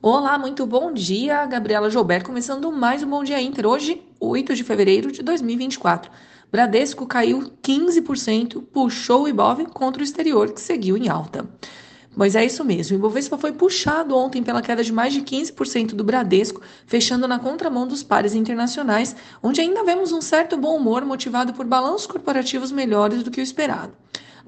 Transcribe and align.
Olá, 0.00 0.38
muito 0.38 0.64
bom 0.64 0.92
dia, 0.92 1.44
Gabriela 1.46 1.90
Joubert, 1.90 2.22
começando 2.22 2.70
mais 2.70 3.02
um 3.02 3.10
Bom 3.10 3.24
Dia 3.24 3.42
Inter. 3.42 3.66
Hoje, 3.66 4.00
8 4.20 4.54
de 4.54 4.62
fevereiro 4.62 5.10
de 5.10 5.24
2024. 5.24 6.08
Bradesco 6.52 7.04
caiu 7.04 7.50
15%, 7.60 8.62
puxou 8.72 9.24
o 9.24 9.28
Ibov 9.28 9.64
contra 9.72 10.00
o 10.00 10.04
exterior, 10.04 10.52
que 10.52 10.60
seguiu 10.60 10.96
em 10.96 11.08
alta. 11.08 11.50
Mas 12.14 12.36
é 12.36 12.44
isso 12.44 12.64
mesmo, 12.64 12.96
o 12.96 13.00
Ibovespa 13.00 13.36
foi 13.36 13.50
puxado 13.50 14.16
ontem 14.16 14.40
pela 14.40 14.62
queda 14.62 14.84
de 14.84 14.92
mais 14.92 15.12
de 15.12 15.20
15% 15.20 15.96
do 15.96 16.04
Bradesco, 16.04 16.62
fechando 16.86 17.26
na 17.26 17.40
contramão 17.40 17.84
dos 17.84 18.04
pares 18.04 18.36
internacionais, 18.36 19.16
onde 19.42 19.60
ainda 19.60 19.82
vemos 19.82 20.12
um 20.12 20.20
certo 20.20 20.56
bom 20.56 20.76
humor 20.76 21.04
motivado 21.04 21.52
por 21.52 21.66
balanços 21.66 22.06
corporativos 22.06 22.70
melhores 22.70 23.24
do 23.24 23.32
que 23.32 23.40
o 23.40 23.42
esperado. 23.42 23.92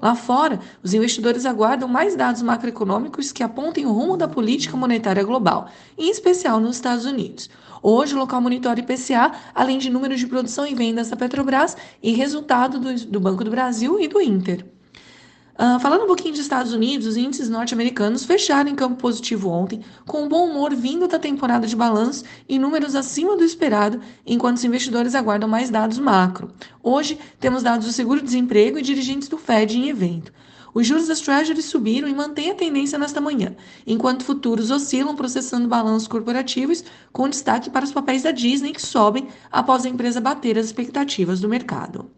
Lá 0.01 0.15
fora, 0.15 0.59
os 0.81 0.93
investidores 0.93 1.45
aguardam 1.45 1.87
mais 1.87 2.15
dados 2.15 2.41
macroeconômicos 2.41 3.31
que 3.31 3.43
apontem 3.43 3.85
o 3.85 3.91
rumo 3.91 4.17
da 4.17 4.27
política 4.27 4.75
monetária 4.75 5.23
global, 5.23 5.69
em 5.95 6.09
especial 6.09 6.59
nos 6.59 6.77
Estados 6.77 7.05
Unidos. 7.05 7.49
Hoje, 7.83 8.15
o 8.15 8.17
local 8.17 8.41
monitora 8.41 8.79
IPCA, 8.79 9.31
além 9.53 9.77
de 9.77 9.89
números 9.89 10.19
de 10.19 10.27
produção 10.27 10.65
e 10.65 10.73
vendas 10.73 11.09
da 11.09 11.15
Petrobras 11.15 11.77
e 12.01 12.13
resultado 12.13 12.79
do, 12.79 12.93
do 13.05 13.19
Banco 13.19 13.43
do 13.43 13.51
Brasil 13.51 13.99
e 13.99 14.07
do 14.07 14.19
Inter. 14.19 14.65
Uh, 15.61 15.79
falando 15.79 16.05
um 16.05 16.07
pouquinho 16.07 16.33
dos 16.33 16.41
Estados 16.41 16.73
Unidos, 16.73 17.05
os 17.05 17.15
índices 17.15 17.47
norte-americanos 17.47 18.25
fecharam 18.25 18.67
em 18.67 18.73
campo 18.73 18.95
positivo 18.95 19.47
ontem, 19.47 19.81
com 20.07 20.23
um 20.23 20.27
bom 20.27 20.49
humor 20.49 20.73
vindo 20.73 21.07
da 21.07 21.19
temporada 21.19 21.67
de 21.67 21.75
balanço 21.75 22.23
e 22.49 22.57
números 22.57 22.95
acima 22.95 23.37
do 23.37 23.43
esperado, 23.43 24.01
enquanto 24.25 24.57
os 24.57 24.63
investidores 24.63 25.13
aguardam 25.13 25.47
mais 25.47 25.69
dados 25.69 25.99
macro. 25.99 26.51
Hoje, 26.81 27.15
temos 27.39 27.61
dados 27.61 27.85
do 27.85 27.93
seguro-desemprego 27.93 28.79
e 28.79 28.81
dirigentes 28.81 29.27
do 29.27 29.37
Fed 29.37 29.77
em 29.77 29.87
evento. 29.87 30.33
Os 30.73 30.87
juros 30.87 31.07
das 31.07 31.19
Treasuries 31.19 31.65
subiram 31.65 32.07
e 32.07 32.15
mantêm 32.15 32.49
a 32.49 32.55
tendência 32.55 32.97
nesta 32.97 33.21
manhã, 33.21 33.55
enquanto 33.85 34.23
futuros 34.23 34.71
oscilam 34.71 35.15
processando 35.15 35.67
balanços 35.67 36.07
corporativos, 36.07 36.83
com 37.13 37.29
destaque 37.29 37.69
para 37.69 37.85
os 37.85 37.91
papéis 37.91 38.23
da 38.23 38.31
Disney 38.31 38.71
que 38.71 38.81
sobem 38.81 39.27
após 39.51 39.85
a 39.85 39.89
empresa 39.89 40.19
bater 40.19 40.57
as 40.57 40.65
expectativas 40.65 41.39
do 41.39 41.47
mercado. 41.47 42.09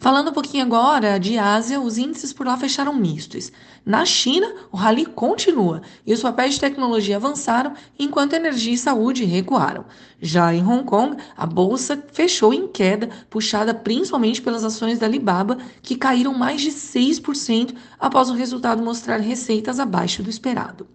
Falando 0.00 0.30
um 0.30 0.32
pouquinho 0.32 0.64
agora 0.64 1.20
de 1.20 1.36
Ásia, 1.36 1.78
os 1.78 1.98
índices 1.98 2.32
por 2.32 2.46
lá 2.46 2.56
fecharam 2.56 2.94
mistos. 2.94 3.52
Na 3.84 4.06
China, 4.06 4.50
o 4.72 4.76
rally 4.78 5.04
continua 5.04 5.82
e 6.06 6.14
os 6.14 6.22
papéis 6.22 6.54
de 6.54 6.60
tecnologia 6.60 7.16
avançaram, 7.16 7.74
enquanto 7.98 8.32
energia 8.32 8.72
e 8.72 8.78
saúde 8.78 9.26
recuaram. 9.26 9.84
Já 10.18 10.54
em 10.54 10.66
Hong 10.66 10.84
Kong, 10.84 11.22
a 11.36 11.44
bolsa 11.44 12.02
fechou 12.14 12.54
em 12.54 12.66
queda, 12.66 13.10
puxada 13.28 13.74
principalmente 13.74 14.40
pelas 14.40 14.64
ações 14.64 14.98
da 14.98 15.04
Alibaba, 15.04 15.58
que 15.82 15.94
caíram 15.94 16.32
mais 16.32 16.62
de 16.62 16.70
6% 16.70 17.74
após 17.98 18.30
o 18.30 18.34
resultado 18.34 18.82
mostrar 18.82 19.18
receitas 19.18 19.78
abaixo 19.78 20.22
do 20.22 20.30
esperado. 20.30 20.88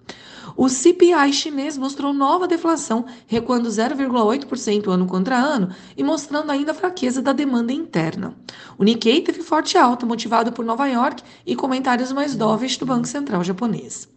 O 0.58 0.70
CPI 0.70 1.34
chinês 1.34 1.78
mostrou 1.78 2.14
nova 2.14 2.48
deflação, 2.48 3.06
recuando 3.28 3.68
0,8% 3.68 4.88
ano 4.88 5.06
contra 5.06 5.36
ano 5.36 5.70
e 5.98 6.04
mostrando 6.04 6.50
ainda 6.50 6.72
a 6.72 6.76
fraqueza 6.76 7.22
da 7.22 7.34
demanda 7.34 7.74
interna. 7.74 8.34
O 8.78 8.84
Nikkei 8.86 9.22
teve 9.22 9.44
forte 9.44 9.78
alta, 9.78 10.06
motivado 10.06 10.54
por 10.54 10.64
Nova 10.64 10.88
York 10.88 11.22
e 11.46 11.58
comentários 11.58 12.14
mais 12.14 12.36
dóveis 12.36 12.78
do 12.78 12.86
Banco 12.86 13.06
Central 13.06 13.44
japonês. 13.44 14.08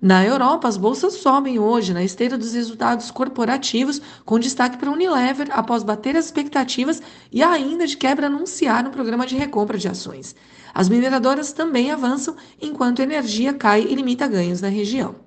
Na 0.00 0.24
Europa, 0.24 0.68
as 0.68 0.76
bolsas 0.76 1.14
sobem 1.14 1.58
hoje 1.58 1.92
na 1.92 2.02
esteira 2.02 2.38
dos 2.38 2.54
resultados 2.54 3.10
corporativos, 3.10 4.00
com 4.24 4.38
destaque 4.38 4.76
para 4.76 4.90
Unilever 4.90 5.48
após 5.50 5.82
bater 5.82 6.16
as 6.16 6.26
expectativas 6.26 7.02
e 7.30 7.42
ainda 7.42 7.86
de 7.86 7.96
quebra 7.96 8.26
anunciar 8.26 8.86
um 8.86 8.90
programa 8.90 9.26
de 9.26 9.36
recompra 9.36 9.78
de 9.78 9.88
ações. 9.88 10.34
As 10.74 10.88
mineradoras 10.88 11.52
também 11.52 11.90
avançam, 11.90 12.36
enquanto 12.60 13.00
a 13.00 13.04
energia 13.04 13.52
cai 13.52 13.82
e 13.82 13.94
limita 13.94 14.26
ganhos 14.28 14.60
na 14.60 14.68
região. 14.68 15.21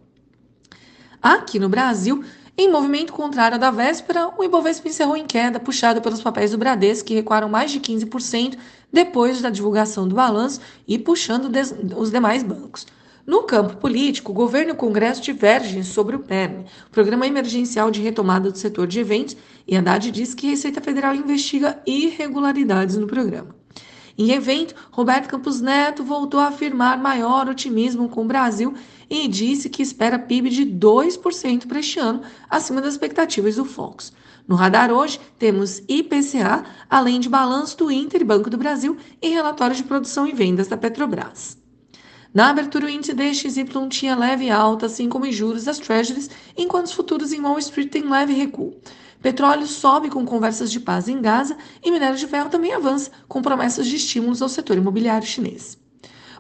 Aqui 1.26 1.58
no 1.58 1.68
Brasil, 1.68 2.24
em 2.56 2.72
movimento 2.72 3.12
contrário 3.12 3.58
da 3.58 3.72
véspera, 3.72 4.32
o 4.38 4.44
Ibovespa 4.44 4.88
encerrou 4.88 5.18
em 5.18 5.26
queda, 5.26 5.60
puxado 5.60 6.00
pelos 6.00 6.22
papéis 6.22 6.52
do 6.52 6.58
Bradesco, 6.60 7.08
que 7.08 7.16
recuaram 7.16 7.50
mais 7.50 7.72
de 7.72 7.80
15% 7.80 8.56
depois 8.94 9.42
da 9.42 9.50
divulgação 9.50 10.08
do 10.08 10.14
balanço 10.14 10.62
e 10.88 11.00
puxando 11.00 11.50
os 11.98 12.12
demais 12.12 12.44
bancos. 12.44 12.86
No 13.26 13.42
campo 13.42 13.78
político, 13.78 14.32
o 14.32 14.36
governo 14.36 14.70
e 14.70 14.74
o 14.74 14.78
Congresso 14.78 15.20
divergem 15.20 15.82
sobre 15.82 16.16
o 16.16 16.20
PERM, 16.20 16.66
Programa 16.92 17.26
Emergencial 17.26 17.90
de 17.90 18.04
Retomada 18.04 18.52
do 18.52 18.58
Setor 18.60 18.86
de 18.86 19.00
Eventos, 19.00 19.36
e 19.68 19.76
Haddad 19.76 20.12
diz 20.12 20.36
que 20.36 20.46
a 20.46 20.52
Receita 20.52 20.80
Federal 20.80 21.16
investiga 21.16 21.82
irregularidades 21.88 22.98
no 22.98 23.08
programa. 23.08 23.56
Em 24.18 24.32
evento, 24.32 24.74
Roberto 24.92 25.28
Campos 25.28 25.60
Neto 25.60 26.04
voltou 26.04 26.40
a 26.40 26.50
afirmar 26.50 26.98
maior 26.98 27.50
otimismo 27.50 28.08
com 28.08 28.22
o 28.22 28.28
Brasil 28.28 28.74
e 29.10 29.28
disse 29.28 29.70
que 29.70 29.82
espera 29.82 30.20
PIB 30.20 30.50
de 30.50 30.66
2% 30.66 31.68
para 31.68 31.80
este 31.80 32.00
ano, 32.00 32.22
acima 32.50 32.82
das 32.82 32.94
expectativas 32.94 33.56
do 33.56 33.66
Fox. 33.66 34.14
No 34.48 34.56
radar 34.56 34.92
hoje, 34.92 35.20
temos 35.40 35.82
IPCA, 35.88 36.64
além 36.90 37.20
de 37.20 37.28
balanço 37.28 37.78
do 37.78 37.92
Inter 37.92 38.22
e 38.22 38.26
Banco 38.26 38.50
do 38.50 38.58
Brasil 38.58 38.96
e 39.22 39.30
relatório 39.30 39.76
de 39.76 39.84
produção 39.84 40.28
e 40.28 40.34
vendas 40.34 40.68
da 40.68 40.78
Petrobras. 40.78 41.58
Na 42.34 42.50
abertura, 42.50 42.86
o 42.86 42.90
índice 42.90 43.14
DXY 43.14 43.66
tinha 43.90 44.16
leve 44.16 44.50
alta, 44.50 44.88
assim 44.88 45.08
como 45.08 45.26
os 45.26 45.34
juros 45.34 45.64
das 45.64 45.80
Treasuries, 45.80 46.30
enquanto 46.58 46.88
os 46.88 46.94
futuros 46.94 47.32
em 47.32 47.40
Wall 47.40 47.58
Street 47.60 47.90
têm 47.90 48.10
leve 48.10 48.34
recuo. 48.34 48.76
Petróleo 49.22 49.66
sobe 49.66 50.10
com 50.10 50.26
conversas 50.26 50.72
de 50.72 50.80
paz 50.80 51.08
em 51.08 51.22
Gaza 51.22 51.58
e 51.82 51.90
minério 51.90 52.18
de 52.18 52.28
ferro 52.28 52.50
também 52.50 52.74
avança, 52.74 53.10
com 53.28 53.42
promessas 53.42 53.88
de 53.88 53.96
estímulos 53.96 54.42
ao 54.42 54.50
setor 54.50 54.78
imobiliário 54.78 55.26
chinês. 55.26 55.78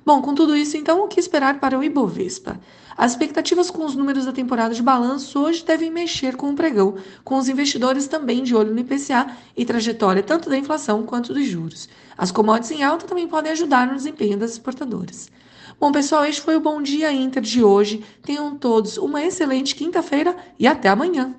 Bom, 0.05 0.21
com 0.21 0.35
tudo 0.35 0.55
isso, 0.55 0.77
então, 0.77 1.03
o 1.03 1.07
que 1.07 1.19
esperar 1.19 1.59
para 1.59 1.79
o 1.79 1.83
Ibovespa? 1.83 2.59
As 2.95 3.13
expectativas 3.13 3.71
com 3.71 3.83
os 3.83 3.95
números 3.95 4.25
da 4.25 4.31
temporada 4.31 4.75
de 4.75 4.83
balanço 4.83 5.39
hoje 5.39 5.65
devem 5.65 5.89
mexer 5.89 6.35
com 6.35 6.51
o 6.51 6.53
pregão, 6.53 6.93
com 7.23 7.39
os 7.39 7.49
investidores 7.49 8.07
também 8.07 8.43
de 8.43 8.55
olho 8.55 8.71
no 8.71 8.79
IPCA 8.79 9.35
e 9.57 9.65
trajetória 9.65 10.21
tanto 10.21 10.47
da 10.47 10.59
inflação 10.59 11.01
quanto 11.01 11.33
dos 11.33 11.47
juros. 11.47 11.89
As 12.15 12.29
commodities 12.29 12.69
em 12.79 12.83
alta 12.83 13.07
também 13.07 13.27
podem 13.27 13.51
ajudar 13.51 13.87
no 13.87 13.95
desempenho 13.95 14.37
das 14.37 14.51
exportadoras. 14.51 15.31
Bom, 15.79 15.91
pessoal, 15.91 16.23
este 16.23 16.39
foi 16.39 16.55
o 16.55 16.61
Bom 16.61 16.83
Dia 16.83 17.11
Inter 17.11 17.41
de 17.41 17.63
hoje. 17.63 18.05
Tenham 18.21 18.55
todos 18.55 18.97
uma 18.97 19.23
excelente 19.23 19.73
quinta-feira 19.73 20.37
e 20.59 20.67
até 20.67 20.87
amanhã. 20.87 21.33